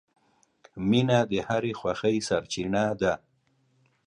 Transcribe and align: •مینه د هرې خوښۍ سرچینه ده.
•مینه 0.89 1.19
د 1.31 1.33
هرې 1.47 1.71
خوښۍ 1.79 2.17
سرچینه 2.27 2.83
ده. 3.01 3.13